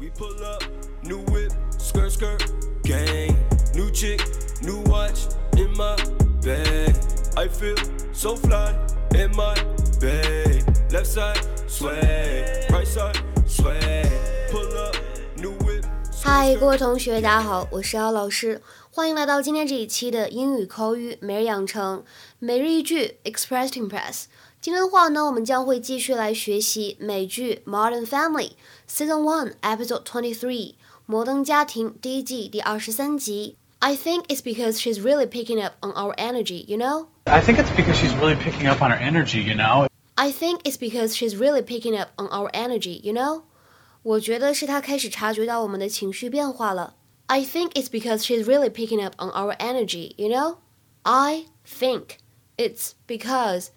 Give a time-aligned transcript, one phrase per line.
[0.00, 0.62] We pull up,
[1.02, 2.42] new whip, skirt skirt,
[2.82, 3.36] gang.
[3.74, 4.20] New chick,
[4.62, 5.96] new watch in my
[6.42, 6.94] bag.
[7.36, 7.76] I feel
[8.12, 8.74] so fly
[9.14, 9.54] in my
[10.00, 10.64] bag.
[10.90, 14.04] Left side, sway, right side, sway.
[14.50, 14.96] Pull up,
[15.36, 15.84] new whip.
[16.22, 18.60] 嗨，各位同学，大家好，我是姚老师，
[18.90, 22.04] 欢迎来到今天这一期的英语口语每日养成
[22.38, 24.24] 每日一句 Express to Impress。
[24.60, 30.74] 今天的话呢，我们将会继续来学习美剧《Modern Family》Season One Episode Twenty Three《
[31.06, 33.56] 摩登家庭》第一季第二十三集。
[33.78, 37.06] I think it's because she's really picking up on our energy, you know.
[37.24, 39.88] I think it's because she's really picking up on her energy, you know?
[40.14, 43.42] I think it's because she's really picking up on our energy, you know.
[44.02, 46.94] 我觉得是她开始察觉到我们的情绪变化了。
[47.26, 50.56] I think it's because she's really picking up on our energy, you know.
[51.02, 52.18] I think
[52.56, 53.68] it's because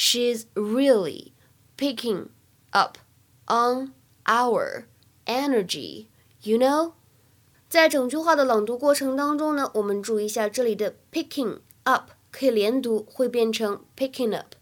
[0.00, 1.32] she's really
[1.76, 2.28] picking
[2.70, 2.98] up
[3.46, 3.92] on
[4.24, 4.84] our
[5.26, 6.06] energy,
[6.42, 6.92] you know?
[7.68, 14.54] 在整句话的朗读过程当中呢，我们注意一下这里的 picking up 可以连读，会变成 picking up,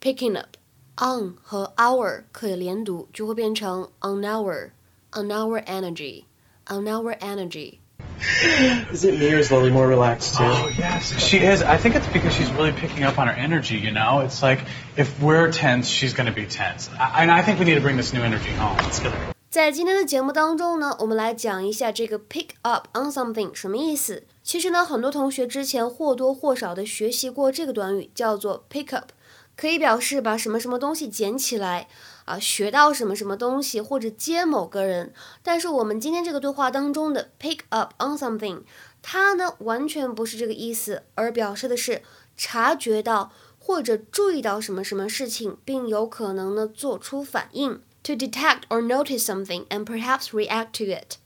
[0.00, 0.56] picking up.
[0.96, 4.70] on 和 our 可以连读，就会变成 on our,
[5.10, 6.24] on our energy,
[6.66, 7.80] on our energy.
[8.90, 10.44] Is it me or is Lily more relaxed too?
[10.44, 11.62] Oh, yes, she is.
[11.62, 14.20] I think it's because she's really picking up on her energy, you know?
[14.20, 14.60] It's like
[14.96, 16.88] if we're tense, she's going to be tense.
[16.98, 18.78] I, and I think we need to bring this new energy home.
[18.88, 19.12] It's good.
[19.50, 24.24] 在今天的节目当中呢，我们来讲一下这个 pick up on something 什么意思。
[24.42, 29.10] 其实呢，很多同学之前或多或少的学习过这个短语，叫做 pick up，
[29.56, 31.86] 可以表示把什么什么东西捡起来
[32.29, 35.11] 啊，学到什么什么东西，或者接某个人。
[35.41, 38.61] 但是我们今天这个对话当中的 pick up on something，
[39.01, 42.03] 它呢完全不是这个意思，而表示的是
[42.37, 47.81] 察觉到或者注意到什么什么事情，并有可能呢做出反应。
[48.01, 51.17] to detect or notice something and perhaps react to it.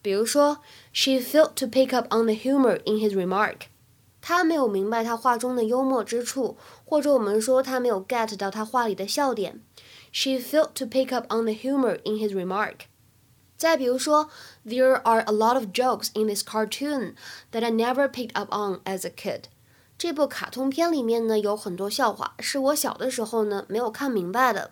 [0.00, 0.58] 比如说
[0.92, 3.68] ，she failed to pick up on the humor in his remark.
[4.20, 9.60] 她没有明白他话中的幽默之处，或者我们说她没有 get 到他话里的笑点。
[10.11, 12.87] She failed to pick up on the humor in his remark.
[13.57, 14.29] 再比如说，
[14.65, 17.15] There are a lot of jokes in this cartoon
[17.51, 19.43] that I never picked up on as a kid.
[19.97, 24.71] 这部卡通片里面呢有很多笑话，是我小的时候呢没有看明白的。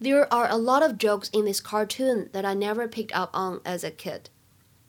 [0.00, 3.60] There are a lot of jokes in this cartoon that I never picked up on
[3.64, 4.24] as a kid.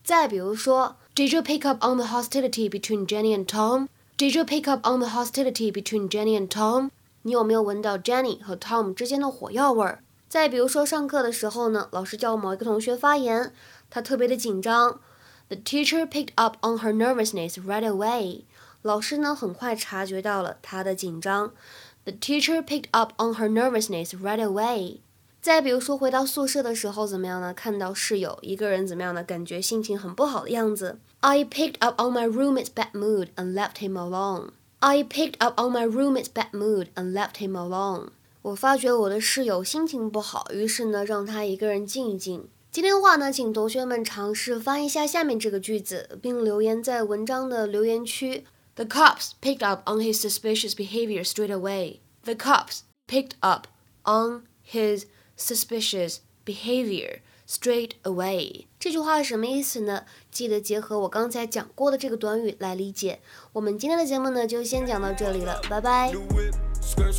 [0.03, 3.87] 再比如说，Did you pick up on the hostility between Jenny and Tom?
[4.17, 6.91] Did you pick up on the hostility between Jenny and Tom?
[7.26, 9.98] 你有没有闻到 Jenny 和 Tom 之间的火药味儿？
[10.28, 13.52] 再比如说，上课的时候呢，老师叫某一个同学发言，
[13.90, 15.00] 他特别的紧张。
[15.48, 18.42] The teacher picked up on her nervousness right away.
[18.82, 21.52] 老师呢，很快察觉到了他的紧张。
[22.04, 24.98] The teacher picked up on her nervousness right away.
[25.42, 27.52] 再比如说，回到宿舍的时候怎么样呢？
[27.52, 29.24] 看到室友一个人怎么样呢？
[29.24, 31.00] 感觉心情很不好的样子。
[31.22, 34.50] I picked up on my roommate's bad mood and left him alone.
[34.79, 38.09] I picked up on my roommate's bad mood and left him alone.
[38.41, 42.47] 我发觉我的室友心情不好，于是呢，让他一个人静一静。
[42.71, 48.45] 今天的话呢，请同学们尝试翻译一下下面这个句子，并留言在文章的留言区。
[48.75, 51.99] The cops picked up on his suspicious behavior straight away.
[52.23, 53.67] The cops picked up
[54.05, 55.03] on his
[55.37, 58.64] suspicious behavior straight away.
[58.78, 60.04] 这句话是什么意思呢？
[60.30, 63.18] 记得结合我刚才讲过的这个短语来理解。
[63.52, 66.12] 我们今天的节目呢，就先讲到这里了，拜拜。
[66.12, 67.12] New whip, skirt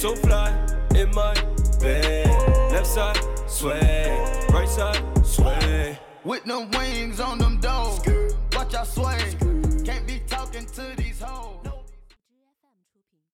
[0.00, 0.48] So fly
[0.94, 1.34] in my
[1.78, 2.26] bed.
[2.72, 4.46] Left side, sway.
[4.48, 5.98] Right side, sway.
[6.24, 8.08] With them wings on them dogs.
[8.54, 9.36] Watch I sway.
[9.84, 11.59] Can't be talking to these hoes.